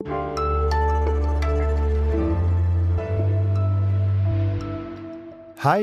[0.00, 0.06] Hi,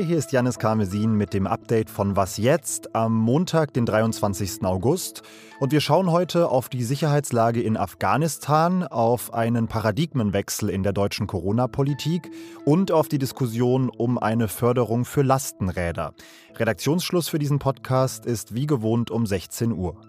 [0.02, 4.64] hier ist Janis Karmesin mit dem Update von Was jetzt am Montag, den 23.
[4.64, 5.22] August.
[5.60, 11.26] Und wir schauen heute auf die Sicherheitslage in Afghanistan, auf einen Paradigmenwechsel in der deutschen
[11.26, 12.30] Corona-Politik
[12.64, 16.14] und auf die Diskussion um eine Förderung für Lastenräder.
[16.54, 20.00] Redaktionsschluss für diesen Podcast ist wie gewohnt um 16 Uhr.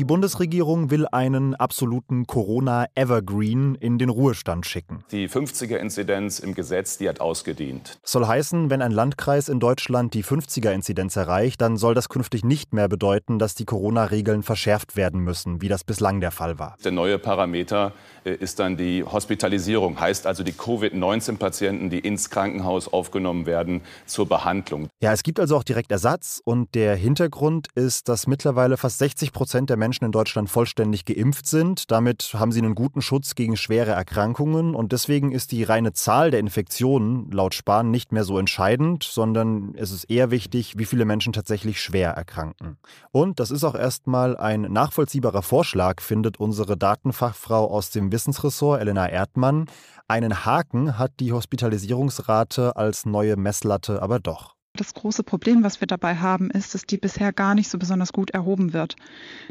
[0.00, 5.04] Die Bundesregierung will einen absoluten Corona-Evergreen in den Ruhestand schicken.
[5.12, 7.98] Die 50er-Inzidenz im Gesetz, die hat ausgedient.
[8.02, 12.72] Soll heißen, wenn ein Landkreis in Deutschland die 50er-Inzidenz erreicht, dann soll das künftig nicht
[12.72, 16.78] mehr bedeuten, dass die Corona-Regeln verschärft werden müssen, wie das bislang der Fall war.
[16.82, 17.92] Der neue Parameter
[18.24, 24.26] äh, ist dann die Hospitalisierung, heißt also die Covid-19-Patienten, die ins Krankenhaus aufgenommen werden, zur
[24.26, 24.88] Behandlung.
[25.02, 29.34] Ja, es gibt also auch direkt Ersatz und der Hintergrund ist, dass mittlerweile fast 60
[29.34, 31.90] Prozent der Menschen in Deutschland vollständig geimpft sind.
[31.90, 36.30] Damit haben sie einen guten Schutz gegen schwere Erkrankungen und deswegen ist die reine Zahl
[36.30, 41.04] der Infektionen laut Spahn nicht mehr so entscheidend, sondern es ist eher wichtig, wie viele
[41.04, 42.78] Menschen tatsächlich schwer erkranken.
[43.10, 49.08] Und das ist auch erstmal ein nachvollziehbarer Vorschlag, findet unsere Datenfachfrau aus dem Wissensressort, Elena
[49.08, 49.66] Erdmann.
[50.08, 54.59] Einen Haken hat die Hospitalisierungsrate als neue Messlatte aber doch.
[54.80, 58.14] Das große Problem, was wir dabei haben, ist, dass die bisher gar nicht so besonders
[58.14, 58.96] gut erhoben wird.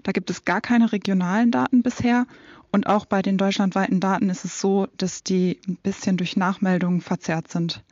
[0.02, 2.26] Da gibt es gar keine regionalen Daten bisher.
[2.72, 7.00] Und auch bei den deutschlandweiten Daten ist es so, dass die ein bisschen durch Nachmeldungen
[7.00, 7.84] verzerrt sind.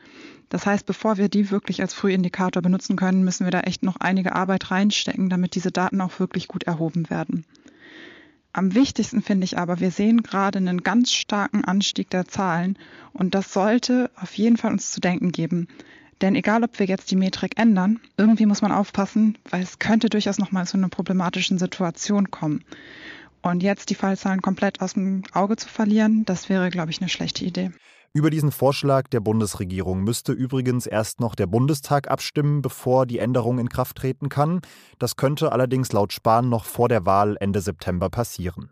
[0.49, 3.97] Das heißt, bevor wir die wirklich als Frühindikator benutzen können, müssen wir da echt noch
[3.97, 7.45] einige Arbeit reinstecken, damit diese Daten auch wirklich gut erhoben werden.
[8.51, 12.79] Am wichtigsten finde ich aber, wir sehen gerade einen ganz starken Anstieg der Zahlen
[13.13, 15.67] und das sollte auf jeden Fall uns zu denken geben.
[16.21, 20.09] Denn egal, ob wir jetzt die Metrik ändern, irgendwie muss man aufpassen, weil es könnte
[20.09, 22.63] durchaus nochmal zu einer problematischen Situation kommen.
[23.41, 27.09] Und jetzt die Fallzahlen komplett aus dem Auge zu verlieren, das wäre, glaube ich, eine
[27.09, 27.71] schlechte Idee.
[28.13, 33.59] Über diesen Vorschlag der Bundesregierung müsste übrigens erst noch der Bundestag abstimmen, bevor die Änderung
[33.59, 34.61] in Kraft treten kann.
[34.97, 38.71] Das könnte allerdings laut Spahn noch vor der Wahl Ende September passieren.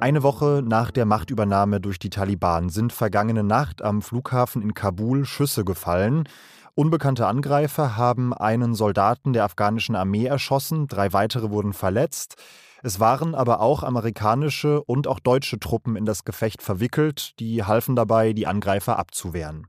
[0.00, 5.26] Eine Woche nach der Machtübernahme durch die Taliban sind vergangene Nacht am Flughafen in Kabul
[5.26, 6.26] Schüsse gefallen.
[6.74, 12.36] Unbekannte Angreifer haben einen Soldaten der afghanischen Armee erschossen, drei weitere wurden verletzt.
[12.82, 17.94] Es waren aber auch amerikanische und auch deutsche Truppen in das Gefecht verwickelt, die halfen
[17.94, 19.66] dabei, die Angreifer abzuwehren.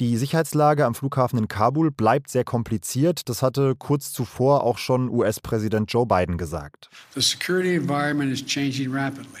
[0.00, 3.28] Die Sicherheitslage am Flughafen in Kabul bleibt sehr kompliziert.
[3.28, 6.88] Das hatte kurz zuvor auch schon US-Präsident Joe Biden gesagt.
[7.14, 9.40] The security environment is changing rapidly.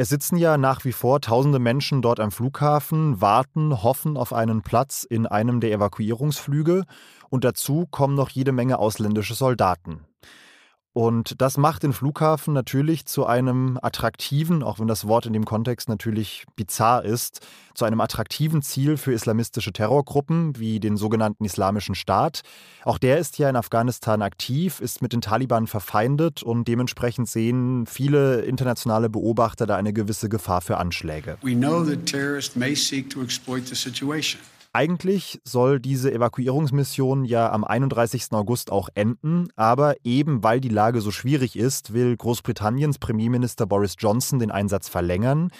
[0.00, 4.62] Es sitzen ja nach wie vor tausende Menschen dort am Flughafen, warten, hoffen auf einen
[4.62, 6.84] Platz in einem der Evakuierungsflüge
[7.30, 10.06] und dazu kommen noch jede Menge ausländische Soldaten.
[10.98, 15.44] Und das macht den Flughafen natürlich zu einem attraktiven, auch wenn das Wort in dem
[15.44, 21.94] Kontext natürlich bizarr ist, zu einem attraktiven Ziel für islamistische Terrorgruppen wie den sogenannten Islamischen
[21.94, 22.40] Staat.
[22.82, 27.86] Auch der ist ja in Afghanistan aktiv, ist mit den Taliban verfeindet und dementsprechend sehen
[27.86, 31.38] viele internationale Beobachter da eine gewisse Gefahr für Anschläge.
[31.42, 34.40] We know that terrorists may seek to exploit the situation.
[34.72, 38.32] Eigentlich soll diese Evakuierungsmission ja am 31.
[38.32, 43.94] August auch enden, aber eben weil die Lage so schwierig ist, will Großbritanniens Premierminister Boris
[43.98, 45.50] Johnson den Einsatz verlängern.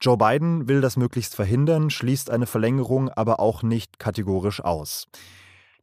[0.00, 5.06] Joe Biden will das möglichst verhindern, schließt eine Verlängerung aber auch nicht kategorisch aus.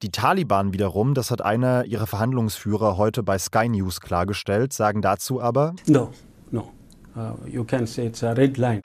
[0.03, 5.41] Die Taliban wiederum, das hat einer ihrer Verhandlungsführer heute bei Sky News klargestellt, sagen dazu
[5.41, 6.11] aber: No,
[6.51, 6.73] no.
[7.16, 7.35] Uh,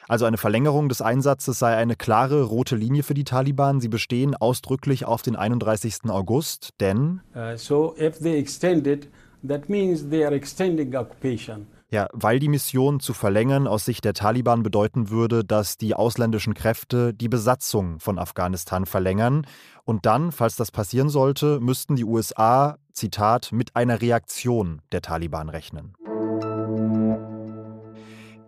[0.08, 3.80] also eine Verlängerung des Einsatzes sei eine klare rote Linie für die Taliban.
[3.80, 6.10] Sie bestehen ausdrücklich auf den 31.
[6.10, 9.08] August, denn uh, so if they extend it,
[9.46, 11.66] that means they are extending occupation.
[11.90, 16.52] Ja, weil die Mission zu verlängern aus Sicht der Taliban bedeuten würde, dass die ausländischen
[16.52, 19.46] Kräfte die Besatzung von Afghanistan verlängern.
[19.84, 25.48] Und dann, falls das passieren sollte, müssten die USA, Zitat, mit einer Reaktion der Taliban
[25.48, 25.94] rechnen.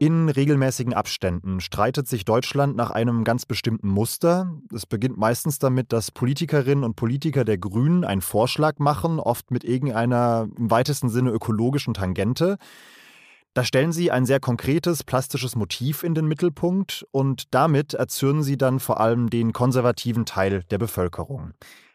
[0.01, 4.51] In regelmäßigen Abständen streitet sich Deutschland nach einem ganz bestimmten Muster.
[4.75, 9.63] Es beginnt meistens damit, dass Politikerinnen und Politiker der Grünen einen Vorschlag machen, oft mit
[9.63, 12.57] irgendeiner im weitesten Sinne ökologischen Tangente.
[13.53, 18.57] Da stellen sie ein sehr konkretes, plastisches Motiv in den Mittelpunkt und damit erzürnen sie
[18.57, 21.53] dann vor allem den konservativen Teil der Bevölkerung.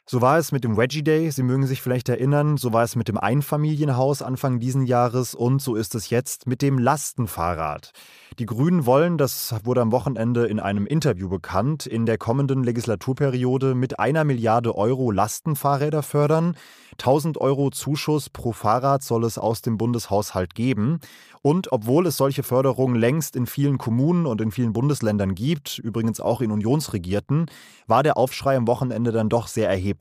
[0.07, 2.96] So war es mit dem Wedgie Day, Sie mögen sich vielleicht erinnern, so war es
[2.96, 7.92] mit dem Einfamilienhaus Anfang diesen Jahres und so ist es jetzt mit dem Lastenfahrrad.
[8.38, 13.74] Die Grünen wollen, das wurde am Wochenende in einem Interview bekannt, in der kommenden Legislaturperiode
[13.74, 16.56] mit einer Milliarde Euro Lastenfahrräder fördern.
[17.00, 21.00] 1000 Euro Zuschuss pro Fahrrad soll es aus dem Bundeshaushalt geben.
[21.42, 26.19] Und obwohl es solche Förderungen längst in vielen Kommunen und in vielen Bundesländern gibt, übrigens
[26.19, 27.46] auch in Unionsregierten,
[27.88, 29.94] war der Aufschrei am Wochenende dann doch sehr erheblich.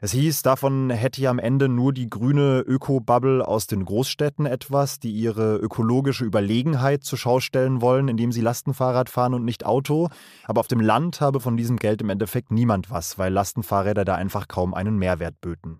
[0.00, 5.00] Es hieß, davon hätte ja am Ende nur die grüne Öko-Bubble aus den Großstädten etwas,
[5.00, 10.10] die ihre ökologische Überlegenheit zur Schau stellen wollen, indem sie Lastenfahrrad fahren und nicht Auto.
[10.44, 14.14] Aber auf dem Land habe von diesem Geld im Endeffekt niemand was, weil Lastenfahrräder da
[14.14, 15.78] einfach kaum einen Mehrwert böten.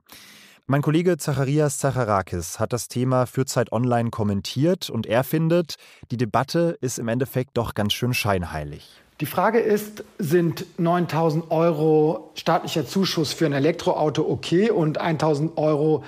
[0.66, 5.74] Mein Kollege Zacharias Zacharakis hat das Thema für Zeit Online kommentiert und er findet,
[6.10, 9.03] die Debatte ist im Endeffekt doch ganz schön scheinheilig.
[9.20, 16.02] Die Frage ist, sind 9000 Euro staatlicher Zuschuss für ein Elektroauto okay und 1000 Euro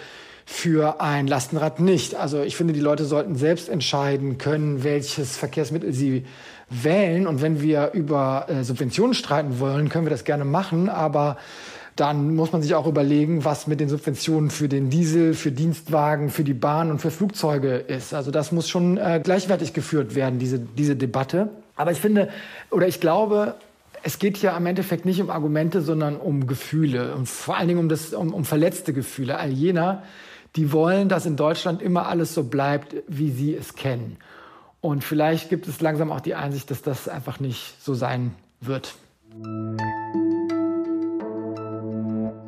[0.45, 2.17] für ein Lastenrad nicht?
[2.17, 6.25] Also ich finde, die Leute sollten selbst entscheiden können, welches Verkehrsmittel sie
[6.69, 7.29] wählen.
[7.29, 10.89] Und wenn wir über äh, Subventionen streiten wollen, können wir das gerne machen.
[10.89, 11.37] Aber
[11.95, 16.31] dann muss man sich auch überlegen, was mit den Subventionen für den Diesel, für Dienstwagen,
[16.31, 18.15] für die Bahn und für Flugzeuge ist.
[18.15, 21.51] Also das muss schon äh, gleichwertig geführt werden, diese, diese Debatte.
[21.77, 22.31] Aber ich finde,
[22.71, 23.55] oder ich glaube,
[24.03, 27.81] es geht hier am Endeffekt nicht um Argumente, sondern um Gefühle und vor allen Dingen
[27.81, 29.39] um, das, um, um verletzte Gefühle.
[29.39, 30.03] All jener,
[30.57, 34.17] die wollen, dass in Deutschland immer alles so bleibt, wie sie es kennen.
[34.81, 38.95] Und vielleicht gibt es langsam auch die Einsicht, dass das einfach nicht so sein wird.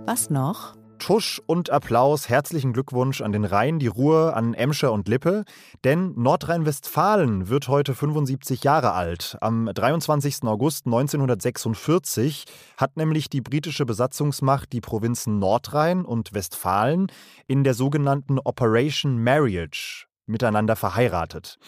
[0.06, 0.77] Was noch?
[0.98, 5.44] Tusch und Applaus, herzlichen Glückwunsch an den Rhein, die Ruhr, an Emscher und Lippe.
[5.84, 9.36] Denn Nordrhein-Westfalen wird heute 75 Jahre alt.
[9.40, 10.44] Am 23.
[10.44, 12.44] August 1946
[12.76, 17.06] hat nämlich die britische Besatzungsmacht die Provinzen Nordrhein und Westfalen
[17.46, 21.58] in der sogenannten Operation Marriage miteinander verheiratet.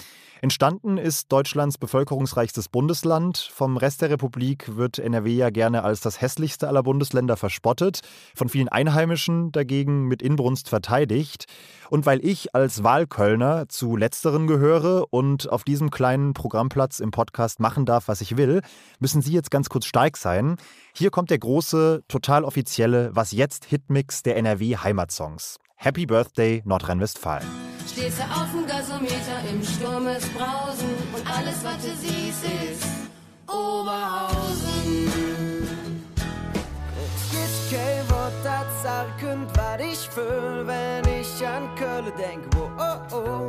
[0.42, 3.36] Entstanden ist Deutschlands bevölkerungsreichstes Bundesland.
[3.36, 8.00] Vom Rest der Republik wird NRW ja gerne als das hässlichste aller Bundesländer verspottet,
[8.34, 11.44] von vielen Einheimischen dagegen mit Inbrunst verteidigt.
[11.90, 17.60] Und weil ich als Wahlkölner zu letzteren gehöre und auf diesem kleinen Programmplatz im Podcast
[17.60, 18.62] machen darf, was ich will,
[18.98, 20.56] müssen Sie jetzt ganz kurz stark sein.
[20.94, 25.58] Hier kommt der große, total offizielle Was jetzt Hitmix der NRW Heimatsongs.
[25.76, 27.59] Happy Birthday Nordrhein-Westfalen.
[27.88, 32.87] Stehst du auf dem Gasometer im Sturm ist Brausen und alles, was du siehst, ist
[33.47, 35.09] Oberhausen.
[37.05, 42.43] Es gibt kein Wort, das sagen, was ich fühl, wenn ich an Köln denk.
[42.56, 43.39] Oh, oh, oh.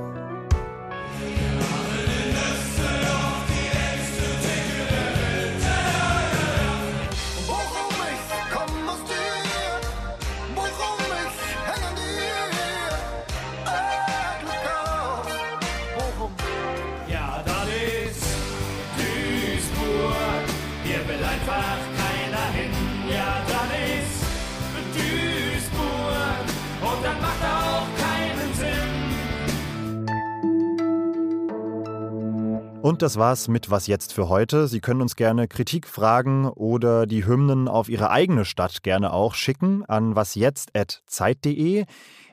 [32.82, 34.68] Und das war's mit Was jetzt für heute.
[34.68, 39.36] Sie können uns gerne Kritik, Fragen oder die Hymnen auf Ihre eigene Stadt gerne auch
[39.36, 41.86] schicken an wasjetzt.zeit.de.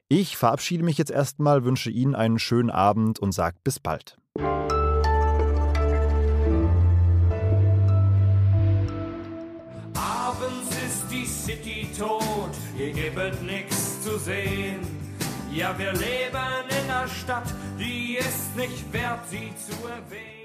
[0.08, 4.16] Ich verabschiede mich jetzt erstmal, wünsche Ihnen einen schönen Abend und sage bis bald.
[9.94, 14.80] Abends ist die City tot, hier gibt nichts zu sehen.
[15.52, 20.37] Ja, wir leben in einer Stadt, die ist nicht wert, sie zu erwähnen.